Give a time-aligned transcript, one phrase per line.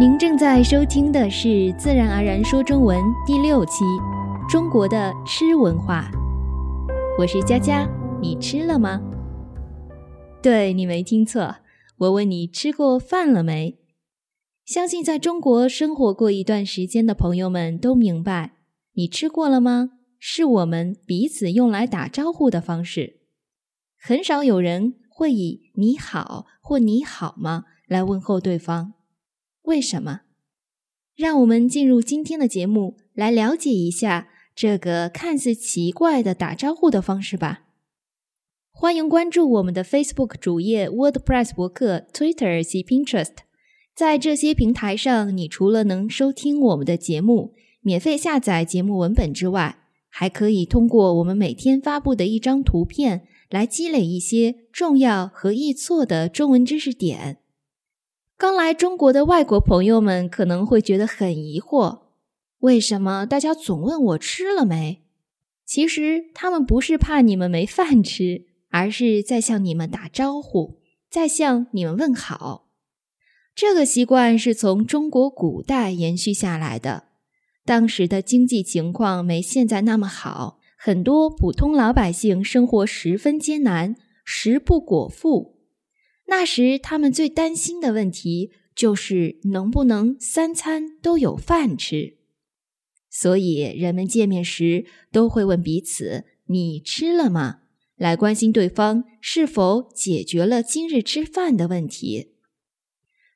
[0.00, 3.84] 您正在收听的是《自然而然说中文》第六期
[4.50, 6.10] 《中国的吃文化》。
[7.18, 7.86] 我是佳佳，
[8.18, 8.98] 你吃了吗？
[10.42, 11.56] 对你没听错，
[11.98, 13.78] 我问你吃过饭了没？
[14.64, 18.52] 相信在中国生活过一段时间的朋友们都明白，
[18.94, 19.90] 你吃过了吗？
[20.18, 23.18] 是我们彼此用来打招呼的方式。
[24.00, 28.94] 很少有人会以“你好”或“你好吗”来问候对方。
[29.70, 30.22] 为什么？
[31.14, 37.66] 让我们进入今天的节目，来了解一下这个看似奇怪的打招呼的方式吧。
[38.72, 43.30] 欢迎关注我们的 Facebook 主页、WordPress 博客、Twitter 及 Pinterest。
[43.94, 49.78] 在这些平台上，你除了能收听我们的节目、免费下载节目文本之外，
[50.08, 57.36] 还可以通过我们每天发布的一张图片来积累一些重要和易错的中文知识点。
[58.40, 61.98] 刚来中国的外国朋友们可能会觉得很疑惑：
[62.60, 65.02] 为什么大家总问我吃了没？
[65.66, 72.68] 其实他们不是怕你们没饭吃，而是在向你们打招呼，在向你们问好。
[73.54, 77.08] 这个习惯是从中国古代延续下来的。
[77.66, 85.59] 当时的经济情况没现在那么好，很多普通老百姓生活十分艰难，食不果腹。
[86.30, 92.18] 那时，他们最担心的问题就是能不能三餐都有饭吃，
[93.10, 97.62] 所以人们见面时都会问彼此：“你吃了吗？”
[97.98, 102.36] 来关心对方是否解决了今日吃饭的问题。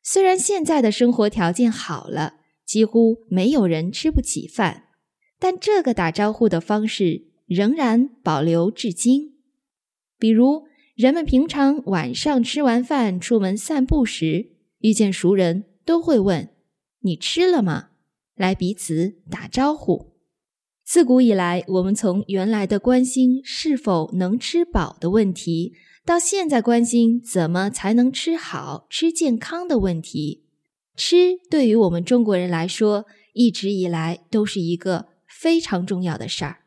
[0.01, 4.85] 虽然现在的生活条件好了，几乎没有人吃不起饭，
[5.41, 9.35] 但这个打招呼的方式仍然保留至今。
[10.17, 10.73] 比如。
[10.95, 16.51] 人们平常晚上吃完饭出门散步时，遇见熟人都会问
[17.03, 17.89] ：“你吃了吗？”
[18.37, 20.13] 来彼此打招呼。
[20.85, 25.73] 自古以来，我们从原来的关心是否能吃饱的问题，
[26.05, 30.45] 到现在关心怎么才能吃好、吃健康的问题。
[30.95, 36.59] 吃对于我们中国人来说，一直以来都是一个非常重要的事儿。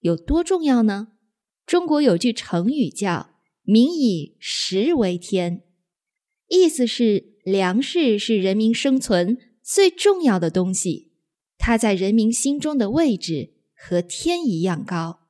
[0.00, 1.08] 有多重要呢？
[1.68, 3.28] 中国有句成语叫
[3.62, 5.64] “民以食为天”，
[6.48, 11.12] 意思是粮食是人民生存最重要的东西，
[11.58, 15.26] 它在人民心中的位置和天一样高。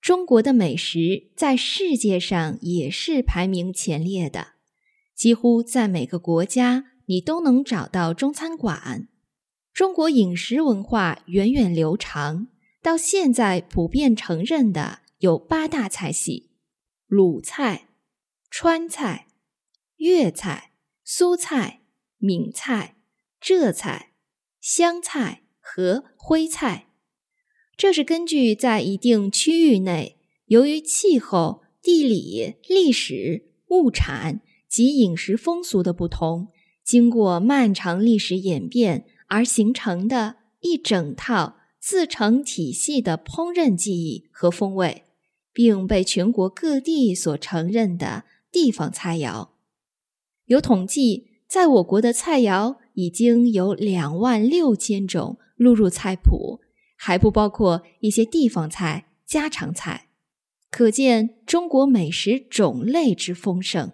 [0.00, 4.52] 中国的美食在世界上也是排名前列的，
[5.14, 9.08] 几乎在每个国家你都能找到中餐馆。
[9.74, 12.48] 中国饮食文化源远流长，
[12.80, 15.00] 到现在普遍承认的。
[15.20, 16.48] 有八大菜系：
[17.06, 17.88] 鲁菜、
[18.50, 19.26] 川菜、
[19.96, 20.72] 粤菜、
[21.04, 21.82] 苏菜、
[22.16, 22.96] 闽菜、
[23.38, 24.14] 浙菜、
[24.62, 26.86] 湘菜和徽菜。
[27.76, 36.48] 这是根据在一定区域内，由于气候、地理、历史、物产及饮食风俗的不同，
[36.82, 45.04] 经过漫长历史演变而形成的一整套自成体系的烹饪技艺和风味。
[45.60, 49.50] 并被全国各地所承认的地方菜肴，
[50.46, 56.60] 有统计，在我国的菜肴已经有两万六千种录入菜谱，
[56.96, 60.06] 还不包括一些地方菜、家常菜。
[60.70, 63.92] 可见中国美食种类之丰盛。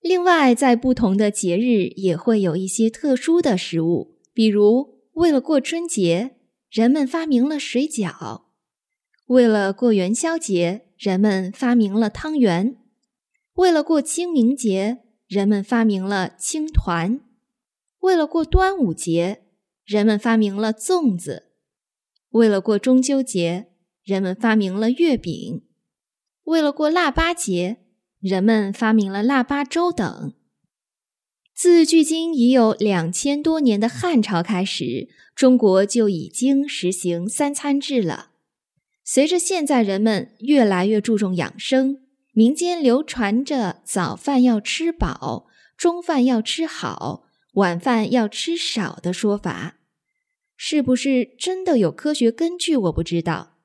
[0.00, 6.36] 另外，在不同的节日也会有一些特殊的食物，比如为了过春节，
[6.70, 8.43] 人们发明了水饺。
[9.26, 12.76] 为了过元宵节，人们发明了汤圆；
[13.54, 17.20] 为了过清明节，人们发明了青团；
[18.00, 19.44] 为了过端午节，
[19.86, 21.44] 人们发明了粽子；
[22.30, 23.68] 为了过中秋节，
[24.02, 25.62] 人们发明了月饼；
[26.42, 27.78] 为了过腊八节，
[28.20, 30.34] 人们发明了腊八粥等。
[31.54, 38.32] 自距今已有两千多年的汉朝开始，中国就已经实行三餐制了。
[39.04, 42.00] 随着现在人们越来越注重养生，
[42.32, 45.46] 民间流传着早饭要吃饱，
[45.76, 49.76] 中饭要吃好，晚饭要吃少的说法。
[50.56, 52.76] 是不是真的有科学根据？
[52.76, 53.58] 我不知道。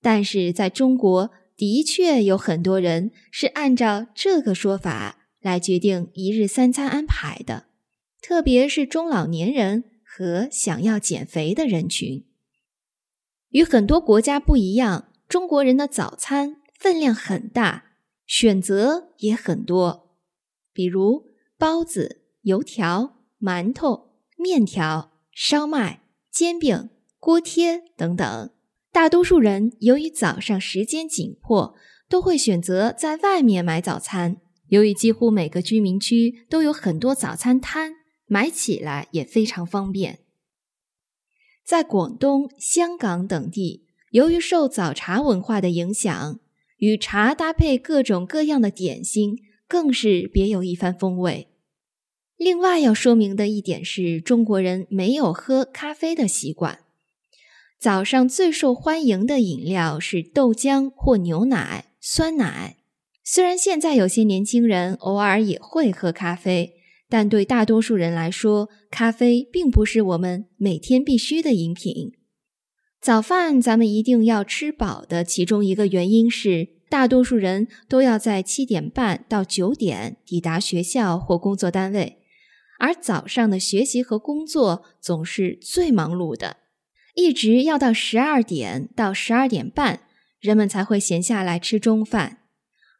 [0.00, 7.64] 但是在中国，的确有很多人是按照这个说法来决定一日三餐安排的，
[8.22, 12.24] 特别是中老年人和想要减肥的人群。
[13.54, 17.84] 与很多国家不一样，中国人的早餐分量很大，
[18.26, 20.16] 选择也很多，
[20.72, 26.02] 比如包子、油条、馒头、面条、烧麦、
[26.32, 26.90] 煎饼、
[27.20, 28.50] 锅贴等等。
[28.90, 31.76] 大多数人由于早上时间紧迫，
[32.08, 34.38] 都会选择在外面买早餐。
[34.66, 37.92] 由于几乎每个居民区都有很多早餐摊，
[38.26, 40.23] 买起来也非常方便。
[41.64, 46.38] 在广东、香港等地，由于受早茶文化的影响，
[46.76, 51.48] 与茶搭配各种各样的点心，更是别有一番风味。
[52.36, 56.80] 另外要说明的一点是，中国人没有喝咖啡的习惯。
[57.80, 62.76] 早上最受欢迎的饮料是豆浆或牛奶、酸奶。
[63.22, 66.73] 虽然现在有些年轻人偶尔也会喝咖啡。
[67.14, 72.12] 但对大多数人来说，咖啡并不是我们每天必须的饮品。
[73.00, 82.18] 早饭咱们一定要吃饱的，其中一个原因是，大多数人都要在七点半到九点抵达学校或工作单位，
[82.80, 86.56] 而早上的学习和工作总是最忙碌的，
[87.14, 90.00] 一直要到十二点到十二点半，
[90.40, 92.38] 人们才会闲下来吃中饭。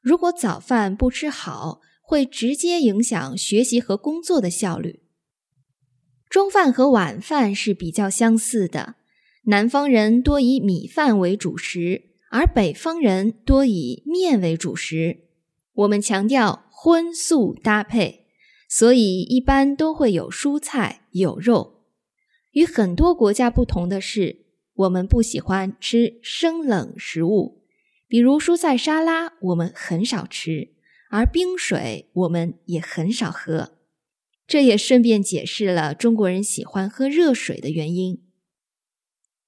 [0.00, 5.00] 如果早饭不吃好，会直接影响学习和工作的效率。
[6.28, 8.96] 中饭和晚饭是比较相似的，
[9.44, 15.20] 南方人多以米饭为主食，而北方人多以面为主食。
[15.72, 18.26] 我们强调荤素搭配，
[18.68, 21.84] 所以一般都会有蔬菜有肉。
[22.52, 27.62] 与很多国家不同的是，我们不喜欢吃生冷食物，
[28.06, 30.73] 比如蔬菜沙拉，我们很少吃。
[31.14, 33.78] 而冰水我们也很少喝，
[34.48, 38.20] 这也顺便解释了中国人喜欢喝热水的原因。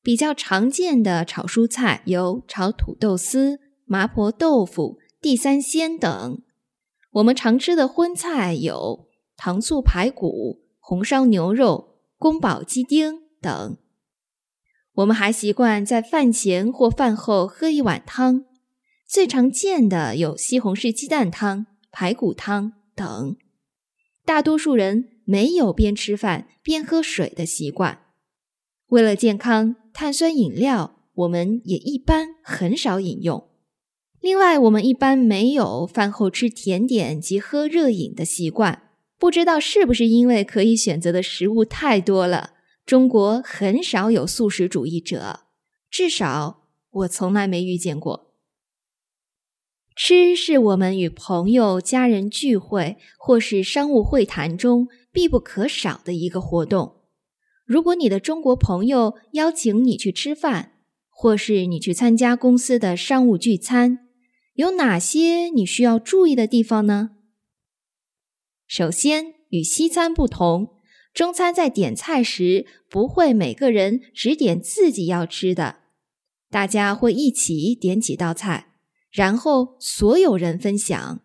[0.00, 6.40] 比较常见的炒蔬菜有炒土豆丝、麻婆豆腐、地三鲜等。
[7.14, 13.76] 我们常吃的荤菜有糖醋排骨、红烧牛肉、宫保鸡丁等。
[14.92, 18.44] 我们还习惯在饭前或饭后喝一碗汤。
[19.08, 23.36] 最常见的有西红柿鸡蛋汤、排骨汤等。
[24.24, 28.00] 大多数人没有边吃饭边喝水的习惯。
[28.88, 33.48] 为了健康，碳酸饮料我们也一般很少饮用。
[34.20, 38.82] 另外，我们一般没有饭后吃甜点及喝热饮的习惯。
[39.18, 42.54] 不知道是不是因为可以选择的食物太多了，
[42.84, 45.40] 中国很少有素食主义者，
[45.88, 48.25] 至少我从来没遇见过。
[49.96, 56.96] 吃是我们与朋友、家人聚会或是商务会谈中必不可少的一个活动。
[57.64, 60.72] 如果你的中国朋友邀请你去吃饭，
[61.08, 64.06] 或是你去参加公司的商务聚餐，
[64.52, 67.12] 有哪些你需要注意的地方呢？
[68.66, 70.74] 首先，与西餐不同，
[71.14, 75.76] 中餐在点菜时不会每个人只点自己要吃的，
[76.50, 78.74] 大家会一起点几道菜。
[79.16, 81.22] 然后所有人分享，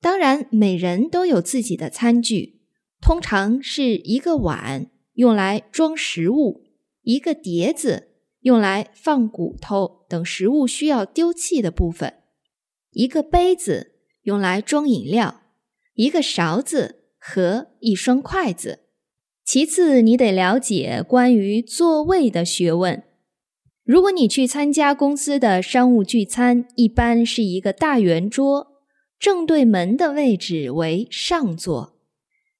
[0.00, 2.62] 当然每人都有自己的餐具，
[3.00, 6.64] 通常是一个碗用来装食物，
[7.02, 8.08] 一个碟子
[8.40, 12.14] 用来放骨头等食物需要丢弃的部分，
[12.90, 13.92] 一个杯子
[14.22, 15.42] 用来装饮料，
[15.94, 18.80] 一个勺子和一双筷子。
[19.44, 23.04] 其次，你得了解关于座位的学问。
[23.84, 28.68] 如果你去参加公司的商务聚餐，一般是一个大圆桌，
[29.18, 31.98] 正对门的位置为上座，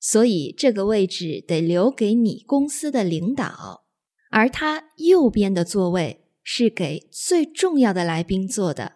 [0.01, 3.85] 所以这个位置得留给你公司的领导，
[4.31, 8.95] 而他右边的座位是给最重要的来宾坐的。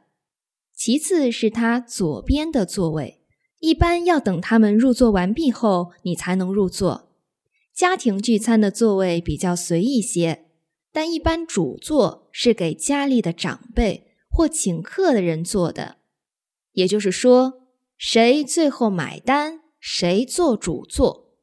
[0.74, 3.20] 其次是他左边的座位，
[3.60, 7.12] 一般要等他们入座完毕后，你才能入座。
[7.72, 10.45] 家庭聚餐的座位比较随意些。
[10.96, 15.98] 但一般主座是给家里的长辈或请客的人坐的，
[16.72, 17.66] 也就是说，
[17.98, 21.36] 谁最后买单，谁做主座。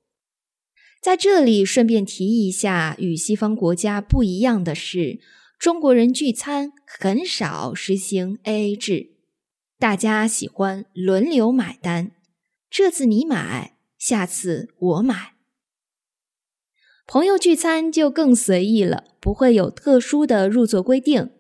[0.99, 5.19] 在这里顺便提一下，与西方国家不一样的是，
[5.59, 9.17] 中国人聚餐很少实行 AA 制，
[9.77, 12.13] 大家喜欢轮流买单，
[12.71, 15.32] 这次你买，下次我买。
[17.05, 21.31] 朋友聚餐就更随意了，不会有特殊的入座规定。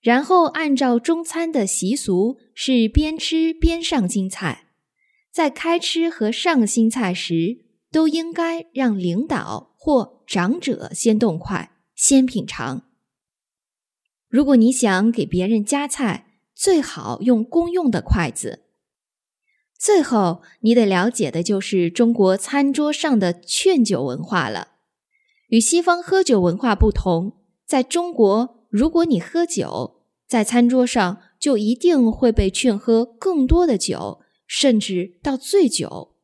[0.00, 4.66] 然后按照中餐的习俗，是边吃边上新菜。
[5.32, 12.82] 在开吃和上新菜时，都应该让领导或长者先动筷，先品尝。
[14.28, 18.64] 如果你想给别人夹菜，最好用公用的筷子。
[19.78, 24.77] 最后，你得了解的就是中国餐桌上的劝酒文化了。
[25.48, 27.32] 与西方喝酒文化不同，
[27.66, 36.14] 在中国，如果你喝酒，在餐桌上就一定会被劝喝更多的酒，甚至到醉酒。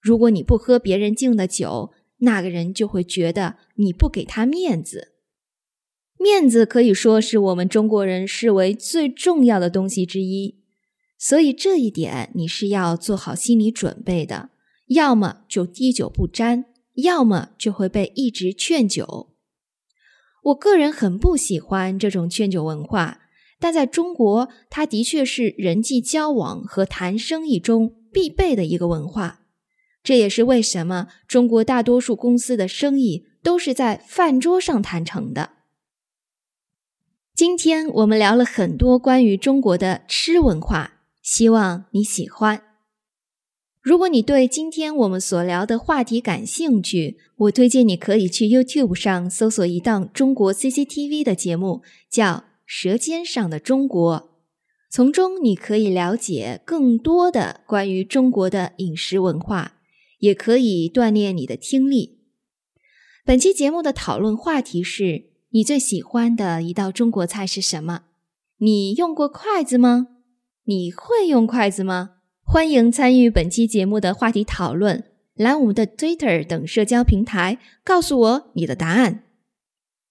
[0.00, 5.12] 如果你不喝别人敬的酒，那个人就会觉得你不给他面子。
[6.18, 10.60] 面子可以说是我们中国人视为最重要的东西之一。
[11.18, 14.50] 所以这一点你是要做好心理准备的，
[14.88, 16.66] 要么就滴酒不沾，
[17.00, 19.34] 要么就会被一直劝酒。
[20.44, 23.20] 我个人很不喜欢这种劝酒文化，
[23.58, 29.40] 但在中国，它的确是人际交往和谈生意中必备的一个文化。
[30.02, 35.50] 这也是为什么中国大多数公司的生意都是在饭桌上谈成的。
[37.34, 40.94] 今天我们聊了很多关于中国的吃文化。
[41.22, 42.69] 希望你喜欢。
[43.82, 52.24] 如果你对今天我们所聊的话题感兴趣，我推荐你可以去 YouTube 上搜索一档中国 CCTV 的节目，叫
[52.66, 54.18] 《舌尖上的中国》，
[54.90, 59.76] 从中你可以了解更多的关于中国的饮食文化，
[60.18, 62.18] 也可以锻炼你的听力。
[63.24, 68.02] 本期节目的讨论话题是你最喜欢的一道中国菜是什么？
[68.58, 70.08] 你用过筷子吗？
[70.64, 72.16] 你会用筷子吗？
[72.52, 75.04] 欢迎参与本期节目的话题讨论，
[75.34, 79.22] 来我们的 Twitter 等社交平台告诉我你的答案。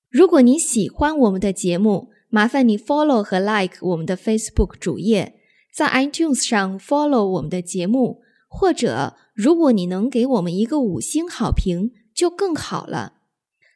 [0.10, 5.36] 如果你喜欢我们的节目，麻烦你 follow 和 like 我们的 Facebook 主页，
[5.75, 13.15] 在 iTunes 上 follow 我们的节目，或者如果你能给我们一个五星好评就更好了。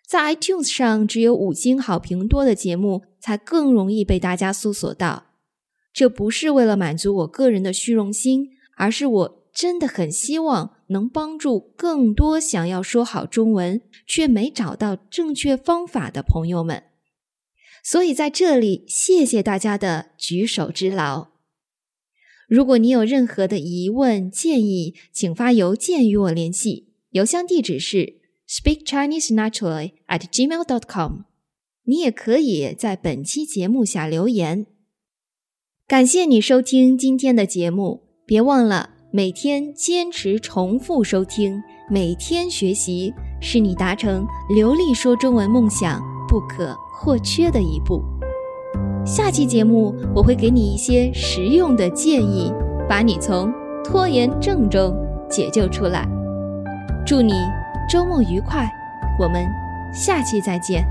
[0.08, 5.33] 在 iTunes 上，只有五星好评多的节目才更容易被大家搜索到。
[5.94, 16.86] 这不是为了满足我个人的虚荣心，而是我真的很希望能帮助更多想要说好中文却没找到正确方法的朋友们。
[17.84, 21.28] 所以在这里，谢谢大家的举手之劳。
[22.48, 28.16] 如果你有任何的疑问建议，请发邮件与我联系，邮箱地址是
[28.50, 31.12] speakchinesenaturally@gmail.com。
[31.86, 34.66] 你也可以在本期节目下留言。
[35.94, 48.02] 感谢你收听今天的节目，别忘了每天坚持重复收听，每天学习是你达成流利说中文梦想不可或缺的一步。
[49.06, 52.52] 下期节目我会给你一些实用的建议，
[52.90, 54.98] 把你从拖延症中
[55.30, 56.10] 解救出来。
[57.06, 57.34] 祝你
[57.88, 58.68] 周末愉快，
[59.20, 59.46] 我们
[59.94, 60.84] 下期再见。